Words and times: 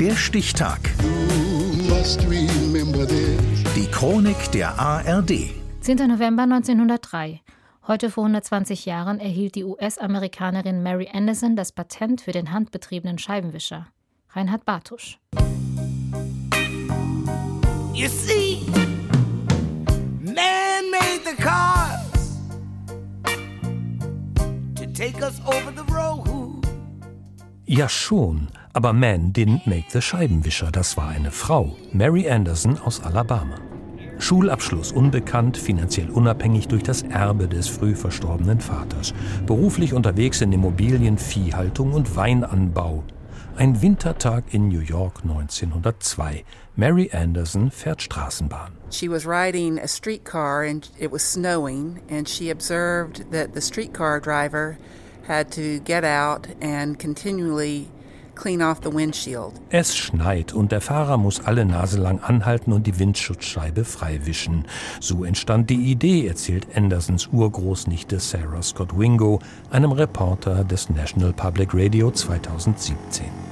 Der 0.00 0.14
Stichtag. 0.14 0.78
Die 3.74 3.86
Chronik 3.90 4.52
der 4.52 4.78
ARD. 4.78 5.32
10. 5.80 5.96
November 6.06 6.44
1903. 6.44 7.40
Heute 7.88 8.08
vor 8.08 8.22
120 8.22 8.86
Jahren 8.86 9.18
erhielt 9.18 9.56
die 9.56 9.64
US-Amerikanerin 9.64 10.84
Mary 10.84 11.08
Anderson 11.12 11.56
das 11.56 11.72
Patent 11.72 12.20
für 12.20 12.30
den 12.30 12.52
handbetriebenen 12.52 13.18
Scheibenwischer. 13.18 13.88
Reinhard 14.30 14.64
Bartusch. 14.64 15.18
You 17.92 18.08
see, 18.08 18.60
man 20.20 20.92
made 20.92 21.24
the 21.24 21.34
cars 21.42 22.38
to 24.76 24.86
take 24.94 25.20
us 25.20 25.40
over 25.44 25.72
the 25.74 25.82
road. 25.92 26.47
Ja 27.70 27.86
schon, 27.86 28.48
aber 28.72 28.94
Man 28.94 29.34
didn't 29.34 29.68
make 29.68 29.90
the 29.90 30.00
Scheibenwischer, 30.00 30.72
das 30.72 30.96
war 30.96 31.08
eine 31.08 31.30
Frau, 31.30 31.76
Mary 31.92 32.26
Anderson 32.26 32.78
aus 32.78 33.02
Alabama. 33.02 33.56
Schulabschluss 34.18 34.90
unbekannt, 34.90 35.58
finanziell 35.58 36.08
unabhängig 36.08 36.68
durch 36.68 36.82
das 36.82 37.02
Erbe 37.02 37.46
des 37.46 37.68
früh 37.68 37.94
verstorbenen 37.94 38.60
Vaters. 38.60 39.12
Beruflich 39.44 39.92
unterwegs 39.92 40.40
in 40.40 40.50
Immobilien, 40.50 41.18
Viehhaltung 41.18 41.92
und 41.92 42.16
Weinanbau. 42.16 43.04
Ein 43.58 43.82
Wintertag 43.82 44.44
in 44.54 44.68
New 44.68 44.80
York 44.80 45.20
1902. 45.24 46.44
Mary 46.74 47.10
Anderson 47.12 47.70
fährt 47.70 48.00
Straßenbahn. 48.00 48.72
She 48.90 49.10
was 49.10 49.26
riding 49.26 49.78
a 49.78 49.86
streetcar 49.86 50.62
and 50.62 50.90
it 50.98 51.12
was 51.12 51.22
snowing 51.22 52.00
and 52.08 52.26
she 52.26 52.50
observed 52.50 53.30
that 53.30 53.50
the 53.52 53.60
streetcar 53.60 54.20
driver 54.20 54.78
had 55.28 55.50
to 55.52 55.78
get 55.84 56.04
out 56.04 56.48
and 56.60 56.98
continually 56.98 57.88
clean 58.34 58.62
off 58.62 58.80
the 58.82 58.92
windshield. 58.92 59.52
Es 59.70 59.96
schneit 59.96 60.52
und 60.54 60.72
der 60.72 60.80
Fahrer 60.80 61.18
muss 61.18 61.40
alle 61.44 61.64
Nase 61.64 61.98
lang 61.98 62.20
anhalten 62.20 62.72
und 62.72 62.86
die 62.86 62.98
Windschutzscheibe 62.98 63.84
freiwischen. 63.84 64.64
So 65.00 65.24
entstand 65.24 65.70
die 65.70 65.90
Idee, 65.90 66.26
erzählt 66.26 66.66
Andersons 66.74 67.28
Urgroßnichte 67.32 68.20
Sarah 68.20 68.62
Scott 68.62 68.96
Wingo, 68.96 69.40
einem 69.70 69.92
Reporter 69.92 70.64
des 70.64 70.88
National 70.88 71.32
Public 71.32 71.70
Radio 71.74 72.10
2017. 72.10 73.47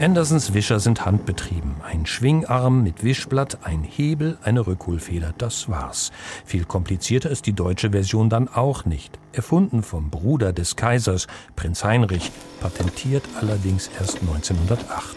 Andersons 0.00 0.54
Wischer 0.54 0.80
sind 0.80 1.06
handbetrieben. 1.06 1.76
Ein 1.84 2.04
Schwingarm 2.04 2.82
mit 2.82 3.04
Wischblatt, 3.04 3.58
ein 3.62 3.84
Hebel, 3.84 4.38
eine 4.42 4.66
Rückholfeder, 4.66 5.32
das 5.38 5.68
war's. 5.68 6.10
Viel 6.44 6.64
komplizierter 6.64 7.30
ist 7.30 7.46
die 7.46 7.52
deutsche 7.52 7.90
Version 7.90 8.28
dann 8.28 8.48
auch 8.48 8.84
nicht. 8.86 9.18
Erfunden 9.32 9.84
vom 9.84 10.10
Bruder 10.10 10.52
des 10.52 10.74
Kaisers, 10.74 11.28
Prinz 11.54 11.84
Heinrich, 11.84 12.32
patentiert 12.60 13.22
allerdings 13.40 13.88
erst 14.00 14.20
1908. 14.20 15.16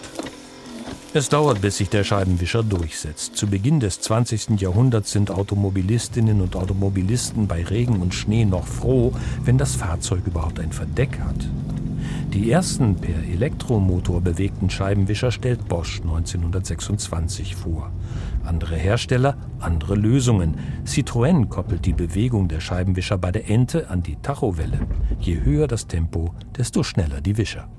Es 1.14 1.30
dauert, 1.30 1.62
bis 1.62 1.78
sich 1.78 1.90
der 1.90 2.04
Scheibenwischer 2.04 2.62
durchsetzt. 2.62 3.36
Zu 3.36 3.48
Beginn 3.48 3.80
des 3.80 4.00
20. 4.02 4.62
Jahrhunderts 4.62 5.12
sind 5.12 5.32
Automobilistinnen 5.32 6.40
und 6.40 6.56
Automobilisten 6.56 7.48
bei 7.48 7.64
Regen 7.64 8.00
und 8.00 8.14
Schnee 8.14 8.46
noch 8.46 8.68
froh, 8.68 9.12
wenn 9.44 9.58
das 9.58 9.76
Fahrzeug 9.76 10.28
überhaupt 10.28 10.60
ein 10.60 10.72
Verdeck 10.72 11.20
hat. 11.20 11.48
Die 12.38 12.52
ersten 12.52 12.96
per 12.96 13.24
Elektromotor 13.24 14.22
bewegten 14.22 14.70
Scheibenwischer 14.70 15.32
stellt 15.32 15.68
Bosch 15.68 16.02
1926 16.02 17.56
vor. 17.56 17.92
Andere 18.46 18.76
Hersteller, 18.76 19.36
andere 19.60 19.96
Lösungen. 19.96 20.56
Citroën 20.86 21.48
koppelt 21.48 21.88
die 21.88 21.94
Bewegung 21.94 22.48
der 22.48 22.60
Scheibenwischer 22.60 23.18
bei 23.18 23.32
der 23.32 23.50
Ente 23.50 23.90
an 23.90 24.04
die 24.04 24.18
Tachowelle. 24.18 24.82
Je 25.20 25.42
höher 25.42 25.66
das 25.66 25.88
Tempo, 25.88 26.36
desto 26.56 26.84
schneller 26.84 27.22
die 27.22 27.38
Wischer. 27.38 27.70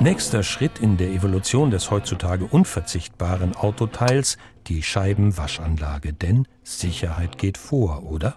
Nächster 0.00 0.42
Schritt 0.42 0.78
in 0.78 0.96
der 0.96 1.10
Evolution 1.10 1.70
des 1.70 1.90
heutzutage 1.90 2.46
unverzichtbaren 2.46 3.54
Autoteils, 3.54 4.38
die 4.68 4.82
Scheibenwaschanlage. 4.82 6.14
Denn 6.14 6.48
Sicherheit 6.62 7.36
geht 7.36 7.58
vor, 7.58 8.04
oder? 8.04 8.34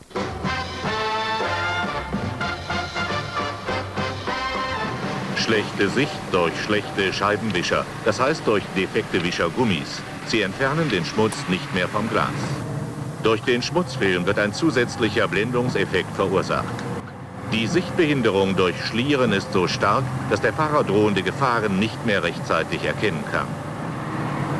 Schlechte 5.50 5.90
Sicht 5.90 6.20
durch 6.32 6.54
schlechte 6.62 7.12
Scheibenwischer, 7.12 7.84
das 8.06 8.20
heißt 8.20 8.46
durch 8.46 8.64
defekte 8.76 9.24
Wischergummis. 9.24 10.00
Sie 10.28 10.44
entfernen 10.44 10.92
den 10.92 11.04
Schmutz 11.04 11.34
nicht 11.50 11.74
mehr 11.74 11.88
vom 11.88 12.08
Glas. 12.08 12.30
Durch 13.24 13.42
den 13.42 13.64
Schmutzfilm 13.64 14.28
wird 14.28 14.38
ein 14.38 14.54
zusätzlicher 14.54 15.28
Blendungseffekt 15.28 16.16
verursacht. 16.16 16.76
Die 17.52 17.66
Sichtbehinderung 17.66 18.56
durch 18.58 18.76
Schlieren 18.86 19.34
ist 19.34 19.52
so 19.52 19.68
stark, 19.68 20.04
dass 20.30 20.40
der 20.40 20.54
Fahrer 20.54 20.84
drohende 20.84 21.24
Gefahren 21.24 21.80
nicht 21.80 22.06
mehr 22.06 22.22
rechtzeitig 22.22 22.84
erkennen 22.84 23.24
kann. 23.32 23.48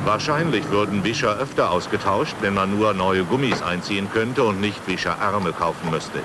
Wahrscheinlich 0.06 0.72
würden 0.72 1.04
Wischer 1.04 1.38
öfter 1.38 1.70
ausgetauscht, 1.70 2.36
wenn 2.42 2.56
man 2.56 2.76
nur 2.76 2.96
neue 2.96 3.26
Gummis 3.26 3.62
einziehen 3.62 4.10
könnte 4.12 4.44
und 4.44 4.60
nicht 4.60 4.88
Wischerarme 4.88 5.52
kaufen 5.54 5.92
müsste. 5.92 6.24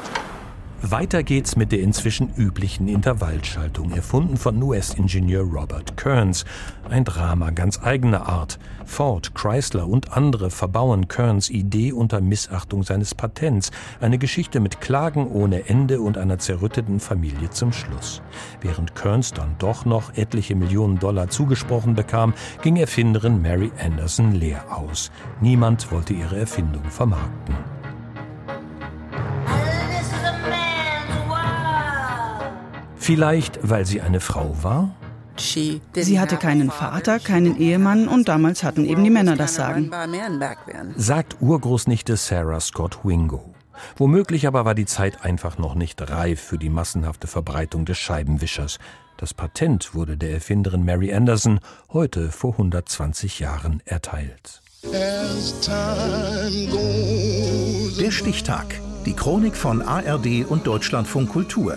Weiter 0.91 1.23
geht's 1.23 1.57
mit 1.57 1.73
der 1.73 1.81
inzwischen 1.81 2.35
üblichen 2.37 2.89
Intervallschaltung, 2.89 3.93
erfunden 3.93 4.37
von 4.37 4.63
US-Ingenieur 4.63 5.43
Robert 5.43 5.97
Kearns. 5.97 6.45
Ein 6.91 7.07
Drama 7.07 7.53
ganz 7.53 7.83
eigener 7.83 8.29
Art. 8.29 8.59
Ford, 8.85 9.35
Chrysler 9.35 9.89
und 9.89 10.13
andere 10.13 10.51
verbauen 10.51 11.09
Kearns 11.09 11.49
Idee 11.49 11.93
unter 11.93 12.21
Missachtung 12.21 12.83
seines 12.83 13.15
Patents. 13.15 13.71
Eine 14.03 14.19
Geschichte 14.19 14.61
mit 14.61 14.83
Klagen 14.83 15.27
ohne 15.29 15.71
Ende 15.71 16.03
und 16.03 16.19
einer 16.19 16.39
zerrütteten 16.39 17.01
Familie 17.01 17.49
zum 17.49 17.73
Schluss. 17.73 18.21
Während 18.61 18.95
Kearns 18.95 19.33
dann 19.33 19.57
doch 19.59 19.87
noch 19.87 20.15
etliche 20.19 20.55
Millionen 20.55 20.99
Dollar 20.99 21.31
zugesprochen 21.31 21.95
bekam, 21.95 22.35
ging 22.61 22.77
Erfinderin 22.77 23.41
Mary 23.41 23.73
Anderson 23.83 24.33
leer 24.33 24.65
aus. 24.71 25.11
Niemand 25.41 25.91
wollte 25.91 26.13
ihre 26.13 26.39
Erfindung 26.39 26.85
vermarkten. 26.85 27.74
Vielleicht, 33.05 33.59
weil 33.63 33.85
sie 33.85 34.01
eine 34.01 34.19
Frau 34.19 34.57
war? 34.63 34.97
Sie 35.37 35.83
hatte 36.19 36.39
keinen 36.39 36.71
Vater, 36.71 37.19
keinen 37.19 37.61
Ehemann 37.61 38.09
und 38.09 38.31
damals 38.31 38.65
hatten 38.65 38.87
eben 38.87 39.05
die 39.05 39.11
Männer 39.11 39.37
das 39.37 39.57
Sagen. 39.57 39.91
Sagt 40.97 41.37
Urgroßnichte 41.39 42.17
Sarah 42.17 42.61
Scott 42.61 43.01
Wingo. 43.05 43.55
Womöglich 43.99 44.47
aber 44.47 44.65
war 44.65 44.75
die 44.75 44.87
Zeit 44.87 45.23
einfach 45.23 45.59
noch 45.59 45.75
nicht 45.75 46.01
reif 46.11 46.41
für 46.41 46.57
die 46.57 46.71
massenhafte 46.71 47.27
Verbreitung 47.27 47.85
des 47.85 47.99
Scheibenwischers. 47.99 48.79
Das 49.19 49.35
Patent 49.35 49.95
wurde 49.95 50.17
der 50.17 50.33
Erfinderin 50.33 50.83
Mary 50.83 51.13
Anderson 51.13 51.61
heute 51.93 52.31
vor 52.31 52.53
120 52.53 53.39
Jahren 53.39 53.83
erteilt. 53.85 54.63
Der 58.01 58.11
Stichtag. 58.11 58.81
Die 59.05 59.13
Chronik 59.13 59.57
von 59.57 59.83
ARD 59.83 60.47
und 60.49 60.67
Deutschlandfunk 60.67 61.29
Kultur. 61.29 61.77